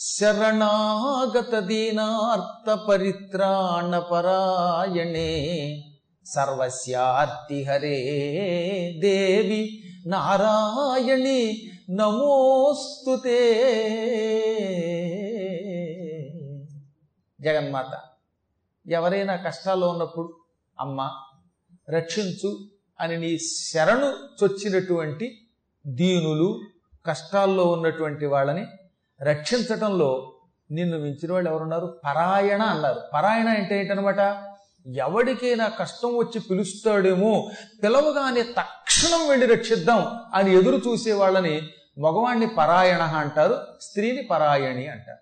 [0.00, 5.32] శరణాగత దీనార్థ పరిత్రాణ పరాయణే.
[6.26, 7.98] సర్వస్యార్తి హరే
[9.02, 9.60] దేవి
[10.06, 11.40] నారాయణి
[11.90, 13.40] నమోస్తుతే
[17.40, 17.92] జగన్మాత
[18.86, 20.28] ఎవరైనా కష్టాల్లో ఉన్నప్పుడు
[20.80, 21.10] అమ్మ
[21.90, 22.50] రక్షించు
[23.00, 24.08] అని నీ శరణు
[24.40, 25.26] చొచ్చినటువంటి
[25.86, 26.60] దీనులు
[27.06, 28.66] కష్టాల్లో ఉన్నటువంటి వాళ్ళని
[29.22, 30.32] రక్షించటంలో
[30.70, 32.00] నిన్ను మించిన వాళ్ళు ఎవరున్నారు?
[32.04, 33.00] పరాయణ అన్నారు.
[33.14, 34.44] పరాయణ అంటే ఏంటనమాట?
[34.96, 37.50] ఎవడికైనా కష్టం వచ్చి పిలుస్తాడేమో
[37.82, 45.18] పిలవగానే తక్షణం వెళ్ళి రక్షిద్దాం అని ఎదురు చూసే వాళ్ళని మగవాణ్ణి పరాయణ అంటారు స్త్రీని పరాయణి అంటారు.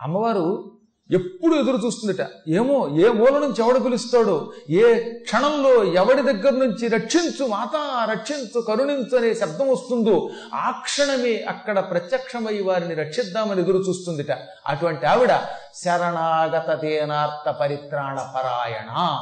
[0.00, 0.73] అమ్మవారు
[1.10, 2.26] ఎప్పుడు ఎదురు చూస్తుందట.
[2.48, 9.16] ఏమో ఏ మూల నుంచి ఎవడు పిలుస్తాడో ఏ క్షణంలో ఎవడి దగ్గర నుంచి రక్షించు మాత రక్షించు కరుణించు
[9.16, 14.30] అనే శబ్దం వస్తుందో ఆ క్షణమే అక్కడ ప్రత్యక్షమై వారిని రక్షిద్దామని ఎదురు చూస్తుందిట.
[14.66, 15.40] అటువంటి ఆవిడ
[15.84, 19.18] శరణాగత తేనార్థ పరిత్రాణ పరాయణ.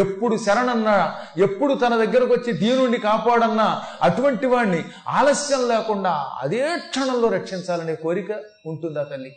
[0.00, 7.94] ఎప్పుడు శరణన్నా ఎప్పుడు తన దగ్గరకు వచ్చి దీనుణ్ణి కాపాడన్నా అటువంటి వాణ్ణి ఆలస్యం లేకుండా అదే క్షణంలో రక్షించాలనే
[7.94, 8.30] కోరిక
[8.66, 9.36] ఉంటుందా తల్లి?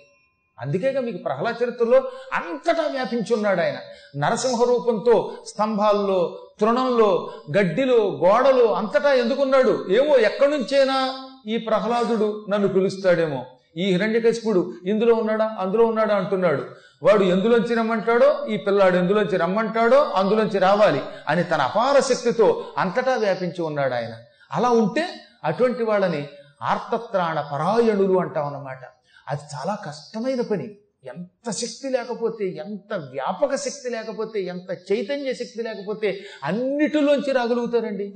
[0.59, 1.97] అందుకేగా మీకు ప్రహ్లాద చరిత్రలో
[2.33, 3.75] అంతటా వ్యాపించున్నాడు ఆయన.
[4.17, 9.85] నరసింహ రూపంతో స్తంభాల్లో తృణంలో గడ్డిలో గోడలు అంతటా ఎందుకున్నాడు?
[9.89, 13.45] ఏమో ఎక్కడి నుంచైనా ఈ ప్రహ్లాదుడు నన్ను పిలుస్తాడేమో.
[13.77, 15.55] ఈ హిరణ్యకశిపుడు ఇందులో ఉన్నాడా?
[15.59, 16.15] అందులో ఉన్నాడా?
[16.15, 16.65] అంటున్నాడు.
[17.03, 18.45] వాడు ఎందులోంచి రమ్మంటాడో?
[18.49, 20.03] ఈ పిల్లాడు ఎందులోంచి రమ్మంటాడో?
[20.15, 24.13] అందులోంచి రావాలి అని తన అపార శక్తితో అంతటా వ్యాపించి ఉన్నాడు ఆయన.
[24.51, 25.05] అలా ఉంటే
[25.43, 26.27] అటువంటి వాళ్ళని
[26.61, 28.79] ఆర్తత్రాణ పరాయణులు అంటామన్నమాట.
[29.27, 30.75] అది చాలా కష్టమైన పని.
[31.05, 38.15] ఎంత శక్తి లేకపోతే ఎంత వ్యాపక శక్తి లేకపోతే ఎంత చైతన్య శక్తి లేకపోతే అన్నిటిలోంచి రాగలుగుతారండి.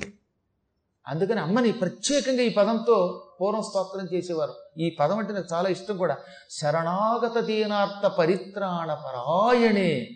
[1.08, 4.54] అందుకని అమ్మని ప్రత్యేకంగా ఈ పదంతో పూర్వం స్తోత్రం చేసేవారు.
[4.78, 6.18] ఈ పదం అంటే నాకు చాలా ఇష్టం కూడా.
[6.50, 10.10] శరణాగత దీనార్థ పరిత్రాణ పరాయణే.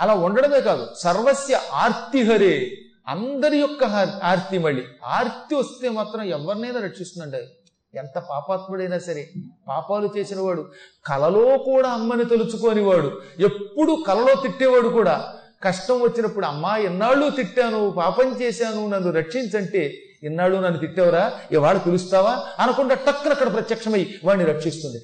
[0.00, 2.70] అలా ఉండడమే కాదు సర్వస్య ఆర్తిహరే
[3.08, 3.84] అందరి యొక్క
[4.22, 4.84] ఆర్తి మళ్ళీ.
[5.04, 7.65] ఆర్తి వస్తే మాత్రం ఎవరినైనా రక్షిస్తుందండి.
[7.94, 9.30] ఎంత పాపాత్ముడైనా సరే
[9.68, 10.70] పాపాలు చేసినవాడు
[11.06, 15.34] కలలో కూడా అమ్మని తలుచుకోనివాడు ఎప్పుడు కలలో తిట్టేవాడు కూడా.
[15.62, 21.32] కష్టం వచ్చినప్పుడు అమ్మా ఎన్నాళ్ళు తిట్టాను పాపం చేశాను నన్ను రక్షించంటే ఇన్నాళ్ళు నన్ను తిట్టావురా?
[21.52, 22.46] ఇవాడు పిలుస్తావా?
[22.58, 25.02] అనకుండా టక్కున అక్కడ ప్రత్యక్షమై వాడిని రక్షిస్తుంది.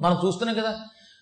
[0.00, 0.76] మనం చూస్తున్నాం కదా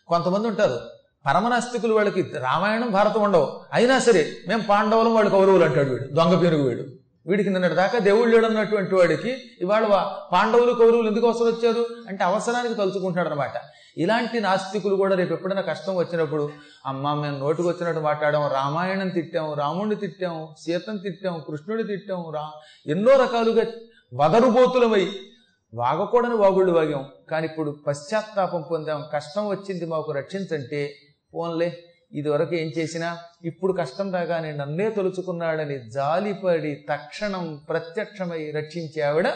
[0.09, 0.81] కొంతమంది ఉంటారు
[1.27, 3.61] పరమనాస్తికులు వాళ్ళకి రామాయణం భారతం ఉండవు.
[3.73, 7.02] అయినా సరే మేము పాండవులం వాళ్ళు కౌరవులు అంటాడు వీడు దొంగ పెరుగు వీడు.
[7.27, 9.85] వీడికి నిన్నటి దాకా దేవుడు లేడు వాడికి ఇవాళ
[10.33, 11.87] పాండవులు కౌరవులు ఎందుకు అవసరం వచ్చారు?
[12.09, 13.53] అంటే అవసరానికి తలుచుకుంటాడు అనమాట
[13.97, 16.51] ఇలాంటి నాస్తికులు కూడా రేపు ఎప్పుడైనా కష్టం వచ్చినప్పుడు
[16.87, 22.45] అమ్మ మేము నోటుకు వచ్చినట్టు మాట్లాడాము రామాయణం తిట్టాము రాముడిని తిట్టాము సీతను తిట్టాము కృష్ణుడిని తిట్టాము రా
[22.87, 23.65] ఎన్నో రకాలుగా
[24.15, 25.09] వదరుబోతులమై
[25.75, 30.95] వాగకూడని వాగుళ్ళు వాగాం కానీ ఇప్పుడు పశ్చాత్తాపం పొందాం కష్టం వచ్చింది మాకు రక్షించంటే
[31.35, 31.69] పోన్లే.
[32.15, 39.29] ఇదివరకు ఏం చేసినా ఇప్పుడు కష్టం రాగానే నన్నే తొలుచుకున్నాడని జాలిపడి తక్షణం ప్రత్యక్షమై రక్షించావిడ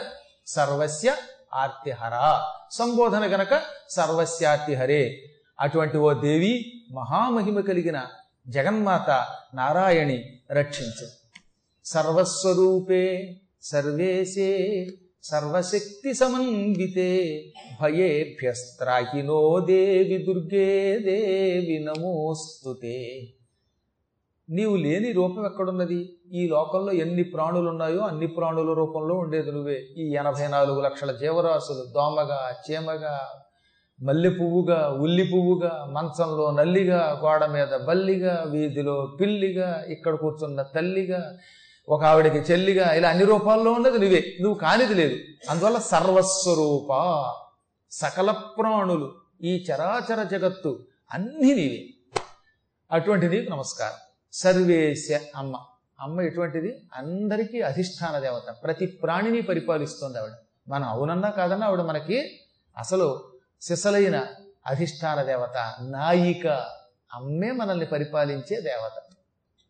[0.47, 1.15] సర్వస్య
[1.53, 2.43] ఆర్తిహర.
[2.71, 5.23] సంబోధన గనక సర్వస్యార్తిహరే
[5.59, 8.05] అటువంటి ఓ దేవి మహామహిమ కలిగిన
[8.47, 11.07] జగన్మాత నారాయణి రక్షించు.
[11.85, 14.49] సర్వస్వరూపే సర్వేశే
[15.29, 17.09] సర్వశక్తి సమన్వితే
[17.81, 20.69] భయేభ్యస్త్రాహినో దేవి దుర్గే
[21.05, 22.99] దేవి నమోస్తుతే.
[24.49, 25.99] నీవు లేని రూపం ఎక్కడున్నది?
[26.33, 29.79] ఈ లోకంలో ఎన్ని ప్రాణులు ఉన్నాయో అన్ని ప్రాణుల రూపంలో ఉండేది నువ్వే.
[29.97, 33.15] ఈ ఎనభై నాలుగు లక్షల జీవరాశులు దోమగా చీమగా
[33.99, 41.21] మల్లె పువ్వుగా ఉల్లి పువ్వుగా మంచంలో నల్లిగా గోడ మీద బల్లిగా వీధిలో పిల్లిగా ఇక్కడ కూర్చున్న తల్లిగా
[41.89, 45.15] ఒక ఆవిడకి చెల్లిగా ఇలా అన్ని రూపాల్లో ఉన్నది నువ్వే నువ్వు కానిది లేదు.
[45.49, 46.87] అందువల్ల సర్వస్వరూప
[47.91, 50.79] సకల ప్రాణులు ఈ చరాచర జగత్తు
[51.13, 51.89] అన్నీ నీవే.
[52.91, 53.93] అటువంటి నీకు నమస్కారం.
[54.33, 55.59] సర్వేశ అమ్మ.
[55.99, 58.55] అమ్మ ఎటువంటిది అందరికీ అధిష్టాన దేవత.
[58.63, 60.31] ప్రతి ప్రాణిని పరిపాలిస్తుంది ఆవిడ.
[60.67, 62.39] మనం అవునన్నా కాదన్నా ఆవిడ మనకి
[62.77, 63.31] అసలు
[63.61, 64.25] సిసలైన
[64.67, 66.47] అధిష్టాన దేవత నాయిక.
[67.13, 68.91] అమ్మే మనల్ని పరిపాలించే దేవత.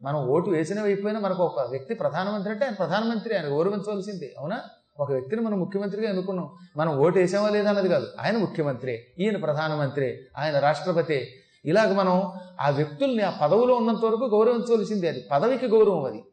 [0.02, 4.60] మనం ఓటు వేసిన అయిపోయినా మనకు ఒక వ్యక్తి ప్రధానమంత్రి అంటే ఆయన ప్రధానమంత్రి ఆయన గౌరవించవలసిందే అవునా?
[5.00, 6.52] ఒక వ్యక్తిని మనం ముఖ్యమంత్రిగా ఎన్నుకున్నాం.
[6.78, 8.08] మనం ఓటు వేసామా లేదా అన్నది కాదు.
[8.22, 11.28] ఆయన ముఖ్యమంత్రి ఈయన ప్రధానమంత్రి ఆయన రాష్ట్రపతి.
[11.66, 15.24] ఇలాగ మనం ఆ వ్యక్తుల్ని ఆ పదవిలో ఉన్నంత వరకు గౌరవించవలసిందే అది.
[15.32, 16.24] పదవికి గౌరవం అది.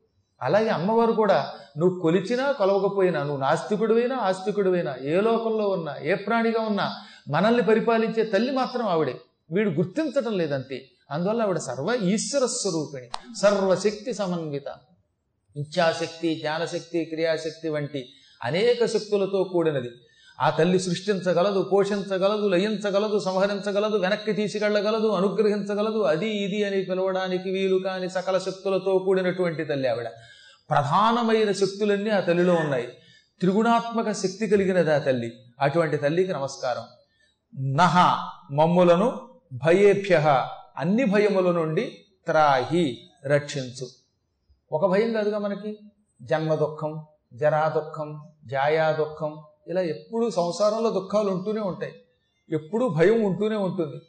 [0.42, 6.92] అలాగే అమ్మవారు కూడా నువ్వు కొలిచినా కొలవకపోయినా నువ్వు నాస్తికుడివైనా ఆస్తికుడివైనా ఏ లోకంలో ఉన్నా ఏ ప్రాణిగా ఉన్నా
[7.28, 9.14] మనల్ని పరిపాలించే తల్లి మాత్రం ఆవిడే.
[9.50, 10.84] వీడు గుర్తించటం లేదంతే.
[11.14, 14.68] అందువల్ల ఆవిడ సర్వ ఈశ్వర స్వరూపిణి సర్వశక్తి సమన్విత
[15.56, 18.08] ఇచ్ఛాశక్తి జ్ఞానశక్తి క్రియాశక్తి వంటి
[18.42, 19.90] అనేక శక్తులతో కూడినది.
[20.40, 28.10] ఆ తల్లి సృష్టించగలదు పోషించగలదు లయించగలదు సంహరించగలదు వెనక్కి తీసుకెళ్ళగలదు అనుగ్రహించగలదు అది ఇది అని పిలవడానికి వీలు కాని
[28.10, 30.08] సకల శక్తులతో కూడినటువంటి తల్లి ఆవిడ.
[30.70, 32.88] ప్రధానమైన శక్తులన్నీ ఆ తల్లిలో ఉన్నాయి.
[33.40, 35.32] త్రిగుణాత్మక శక్తి కలిగినది ఆ తల్లి.
[35.60, 36.82] అటువంటి తల్లికి నమస్కారం.
[37.76, 37.96] నహ
[38.50, 43.86] మమ్ములను భయేభ్య అన్ని భయముల నుండి త్రాహి రక్షించు.
[44.72, 45.78] ఒక భయం కాదుగా మనకి?
[46.22, 51.94] జన్మ దుఃఖం జరా దుఃఖం జాయా దుఃఖం ఇలా ఎప్పుడు సంసారంలో దుఃఖాలు ఉంటూనే ఉంటాయి.
[52.50, 54.00] ఎప్పుడూ భయం ఉంటూనే ఉంటుంది.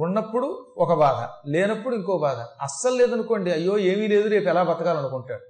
[0.00, 2.36] ఉన్నప్పుడు ఒక బాధ లేనప్పుడు ఇంకో బాధ.
[2.36, 5.42] అస్సలు లేదనుకోండి అయ్యో ఏమీ లేదు రేపు ఎలా బతకాలనుకుంటాడు.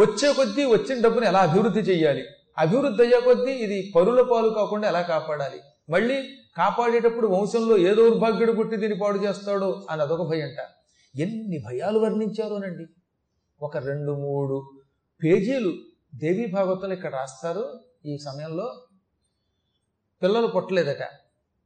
[0.00, 2.24] వచ్చే కొద్దీ వచ్చిన డబ్బును ఎలా అభివృద్ధి చేయాలి
[2.58, 5.60] అభివృద్ధి అయ్యే కొద్దీ ఇది పరుల పాలు కాకుండా ఎలా కాపాడాలి?
[5.90, 10.58] మళ్ళీ కాపాడేటప్పుడు వంశంలో ఏ దౌర్భాగ్యుడు పుట్టి దీన్ని పాడు చేస్తాడో అని అదొక భయంట.
[11.18, 12.86] ఎన్ని భయాలు వర్ణించారోనండి
[13.62, 14.82] ఒక రెండు మూడు
[15.24, 15.72] పేజీలు
[16.14, 18.86] దేవీ భాగవతంలో ఇక్కడ రాస్తారు ఈ సమయంలో.
[20.22, 21.02] పిల్లలు పుట్టలేదట.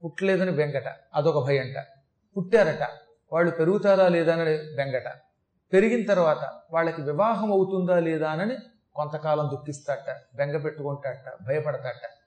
[0.04, 0.96] పుట్టలేదని బెంగట.
[1.14, 1.76] అదొక భయంట.
[2.36, 2.88] పుట్టారట.
[3.32, 5.08] వాళ్ళు పెరుగుతారా లేదా అని బెంగట.
[5.72, 8.56] పెరిగిన తర్వాత వాళ్ళకి వివాహం అవుతుందా లేదా అని
[8.94, 12.17] కొంతకాలం దుఃఖిస్తాట బెంగ పెట్టుకుంటాట భయపడతాట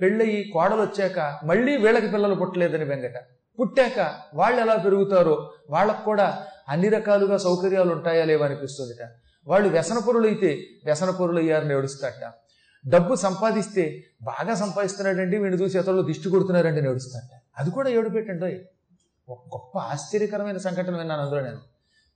[0.00, 3.16] పెళ్ళయి కోడలు వచ్చాక మళ్ళీ వీళ్ళకి పిల్లలు పుట్టలేదని వెంగట
[3.60, 9.02] పుట్టాక వాళ్ళు ఎలా పెరుగుతారో వాళ్ళకు కూడా అన్ని రకాలుగా సౌకర్యాలు ఉంటాయా లేవనిపిస్తుందిట
[9.46, 10.50] వాళ్ళు వ్యసనపరులు అయితే
[10.84, 12.32] వ్యసనపరులు అయ్యారని ఏడుస్తాట
[12.86, 18.60] డబ్బు సంపాదిస్తే బాగా సంపాదిస్తున్నాడండి వీడిని చూసి ఇతరులు దిష్టి కొడుతున్నారండి ఏడుస్తాట అది కూడా ఏడు పెట్టండి
[19.28, 21.60] ఒక గొప్ప ఆశ్చర్యకరమైన సంఘటన విన్నాను అందులో నేను.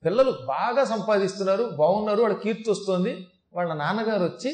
[0.05, 3.27] పిల్లలు బాగా సంపాదిస్తున్నారు బాగున్నారు వాళ్ళ కీర్తి వస్తుంది.
[3.55, 4.51] వాళ్ళ నాన్నగారు వచ్చి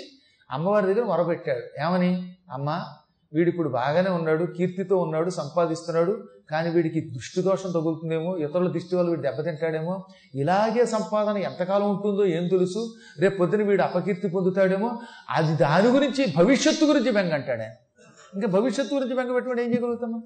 [0.50, 2.36] అమ్మవారి దగ్గర మొరపెట్టాడు ఏమని?
[2.52, 2.84] అమ్మ
[3.32, 6.12] వీడిప్పుడు బాగానే ఉన్నాడు కీర్తితో ఉన్నాడు సంపాదిస్తున్నాడు
[6.50, 9.94] కానీ వీడికి దృష్టి దోషం తగులుతుందేమో ఇతరుల దృష్టి వల్ల వీడు దెబ్బతింటాడేమో
[10.34, 12.82] ఇలాగే సంపాదన ఎంతకాలం ఉంటుందో ఏం తెలుసు
[13.20, 14.90] రేపు పొద్దున వీడు అపకీర్తి పొందుతాడేమో
[15.28, 17.69] అది దాని గురించి భవిష్యత్తు గురించి బెంగ అంటాడే
[18.34, 20.20] ఇంకా భవిష్యత్తు గురించి బెంగ పెట్టుకుంటే ఏం చేయగలుగుతామా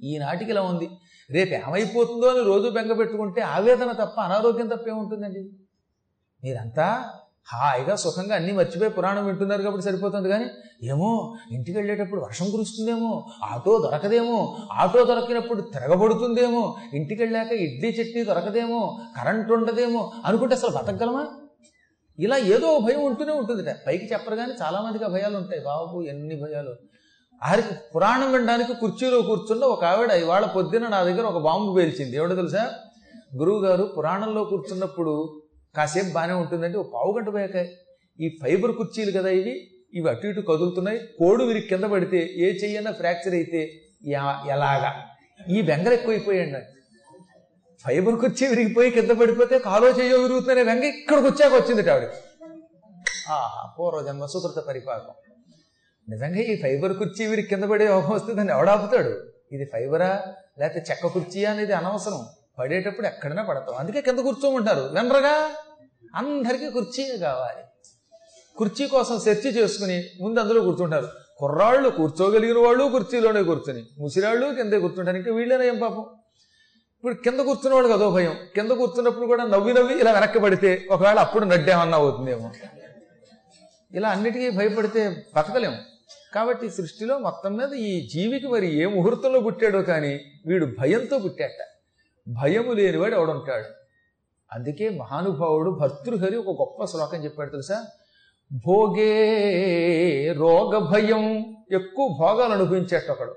[0.00, 0.86] ఈనాటికి ఇలా ఉంది.
[1.30, 5.42] రేపు ఏమైపోతుందో అని రోజు బెంగ పెట్టుకుంటే ఆవేదన తప్ప అనారోగ్యం తప్ప ఏముంటుందండి
[6.42, 6.86] మీరంతా
[7.46, 10.28] హాయిగా సుఖంగా అన్నీ మర్చిపోయి పురాణం వింటున్నారు కాబట్టి సరిపోతుంది.
[10.28, 10.44] కానీ
[10.82, 18.98] ఏమో ఇంటికి వెళ్ళేటప్పుడు వర్షం కురుస్తుందేమో ఆటో దొరకదేమో ఆటో దొరకినప్పుడు తిరగబడుతుందేమో ఇంటికి వెళ్ళాక ఇడ్లీ చట్నీ దొరకదేమో
[19.20, 21.26] కరెంట్ ఉండదేమో అనుకుంటే అసలు బతకగలమా?
[22.18, 23.76] ఇలా ఏదో భయం ఉంటూనే ఉంటుందిట.
[23.86, 25.62] పైకి చెప్పరు కానీ చాలామందికి భయాలు ఉంటాయి.
[25.64, 26.74] బాబు ఎన్ని భయాలు.
[27.44, 32.16] ఆరికి పురాణం వినడానికి కుర్చీలో కూర్చున్న ఒక ఆవిడ ఇవాళ పొద్దున నా దగ్గర ఒక బాంబు పేల్చింది.
[32.16, 32.70] ఎవడో తెలుసా?
[33.36, 35.41] గురువు గారు పురాణంలో కూర్చున్నప్పుడు
[35.74, 37.58] కాసేపు బాగానే ఉంటుందంటే ఒక పావు గంట పోయాక
[38.18, 39.54] ఈ ఫైబర్ కుర్చీలు కదా ఇవి?
[39.98, 40.98] ఇవి అటు ఇటు కదులుతున్నాయి.
[41.20, 43.60] కోడు విరిగి కింద పడితే ఏ చెయ్యన్నా ఫ్రాక్చర్ అయితే
[44.54, 44.90] ఎలాగా?
[45.54, 46.68] ఈ బెంగలు ఎక్కువైపోయాడు నాకు
[47.84, 52.06] ఫైబర్ కుర్చీ విరిగిపోయి కింద పడిపోతే కాలో చెయ్యో విరుగుతుందనే బెంగ ఇక్కడికి వచ్చాక వచ్చింది ఆవిడ.
[53.36, 55.16] ఆహా పూర్వజన్మ సుకృత పరిపాకం
[56.06, 59.12] నిజంగా ఈ ఫైబర్ కుర్చీ వీరికి కింద పడే యోగం వస్తుందని ఎవడాపుతాడు
[59.54, 60.10] ఇది ఫైబరా?
[60.60, 62.22] లేకపోతే చెక్క కుర్చీ అనేది అనవసరం.
[62.58, 63.74] పడేటప్పుడు ఎక్కడైనా పడతాం.
[63.74, 65.50] అందుకే కింద కూర్చోమంటారు వెనరగా
[66.14, 67.62] అందరికీ కుర్చీ కావాలి.
[68.56, 71.08] కుర్చీ కోసం సెర్చ్ చేసుకుని ముందు అందులో కూర్చుంటారు.
[71.38, 73.86] కుర్రాళ్ళు కూర్చోగలిగిన వాళ్ళు కుర్చీలోనే కూర్చుని.
[73.98, 75.16] ముసిరాళ్ళు కిందే కూర్చుంటారు.
[75.16, 76.04] ఇంకా వీళ్ళేనా ఏం పాపం?
[76.96, 78.36] ఇప్పుడు కింద కూర్చున్న వాళ్ళు భయం.
[78.54, 82.52] కింద కూర్చున్నప్పుడు కూడా నవ్వి నవ్వి ఇలా వెనక్కి పడితే ఒకవేళ అప్పుడు నడ్డేమన్నా అవుతుందేమో.
[83.94, 85.76] ఇలా అన్నిటికీ భయపడితే బతకలేము
[86.34, 91.50] కాబట్టి సృష్టిలో మొత్తం మీద ఈ జీవికి మరి ఏ ముహూర్తంలో పుట్టాడో కానీ వీడు భయంతో పుట్టాట
[92.28, 93.64] భయము లేనివాడు ఎవడుంటాడు?
[94.52, 97.84] అందుకే మహానుభావుడు భర్తృహరి ఒక గొప్ప శ్లోకం చెప్పాడు తెలుసా?
[98.66, 99.18] భోగే
[100.32, 103.34] రోగ భయం ఎక్కువ భోగాలు అనుభవించేట ఒకడు.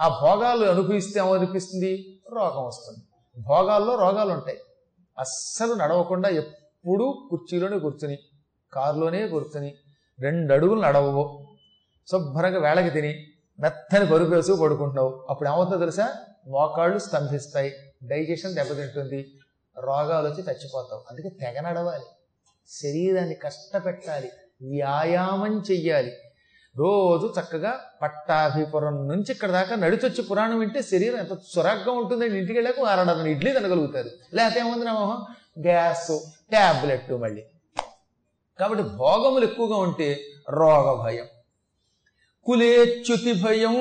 [0.00, 2.20] ఆ భోగాలు అనుభవిస్తే ఏమనిపిస్తుంది?
[2.30, 3.04] రోగం వస్తుంది.
[3.42, 4.58] భోగాల్లో రోగాలు ఉంటాయి.
[5.18, 8.18] అస్సలు నడవకుండా ఎప్పుడూ కుర్చీలోనే కూర్చుని
[8.72, 9.74] కారులోనే కూర్చుని
[10.20, 11.46] రెండు అడుగులు నడవవు.
[12.10, 13.26] శుభ్రంగా వేళకి తిని
[13.60, 16.14] మెత్తని పరుపేసు పడుకుంటావు అప్పుడు ఏమవుతుందో తెలుసా?
[16.48, 17.72] మోకాళ్ళు స్తంభిస్తాయి.
[18.02, 19.32] డైజెషన్ దెబ్బతింటుంది.
[19.78, 21.04] రోగాలు వచ్చి చచ్చిపోతావు.
[21.10, 22.04] అందుకే తెగ నడవాలి.
[22.68, 24.30] శరీరాన్ని కష్టపెట్టాలి.
[24.62, 26.12] వ్యాయామం చెయ్యాలి.
[26.76, 32.38] రోజు చక్కగా పట్టాభిపురం నుంచి ఇక్కడ దాకా నడిచొచ్చి పురాణం వింటే శరీరం ఎంత సురాగ్గా ఉంటుందండి.
[32.38, 35.26] ఇంటికి వెళ్ళాక ఆరడదని ఇడ్లీ తినగలుగుతారు లేకపోతే ఏముంది నా మొహం?
[35.66, 37.44] గ్యాస్ ట్యాబ్లెట్ మళ్ళీ.
[38.60, 41.26] కాబట్టి భోగములు ఎక్కువగా ఉంటే రోగ భయం.
[42.44, 43.74] కులేచ్యుతి భయం.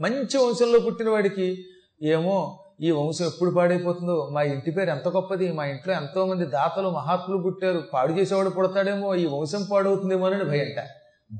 [0.00, 1.64] మంచి వంశంలో పుట్టిన వాడికి
[2.02, 4.28] ఏమో ఈ వంశం ఎప్పుడు పాడైపోతుందో?
[4.32, 5.52] మా ఇంటి పేరు ఎంత గొప్పది?
[5.52, 7.82] మా ఇంట్లో ఎంతో మంది దాతలు మహాత్ములు పుట్టారు.
[7.92, 10.84] పాడు చేసేవాడు పుడతాడేమో ఈ వంశం పాడవుతుందేమో అని భయంట.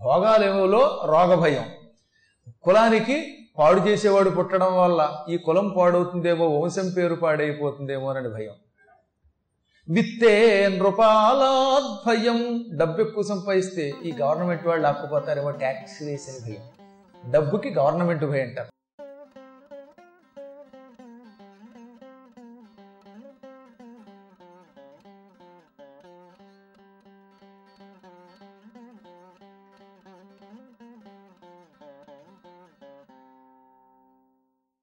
[0.05, 1.65] భోగాలేమోలో రోగ భయం
[2.63, 8.53] కులానికి పాడు చేసేవాడు పుట్టడం వల్ల ఈ కులం పాడవుతుందేమో వంశం పేరు పాడైపోతుందేమో అని భయం.
[9.91, 12.65] విత్తే నృపాలాద్భయం.
[12.77, 16.63] డబ్బు ఎక్కువ సంపాదిస్తే ఈ గవర్నమెంట్ వాళ్ళు ఆక్కుపోతారేమో ట్యాక్స్ వేసే భయం.
[17.33, 18.74] డబ్బుకి గవర్నమెంట్ భయం అంటారు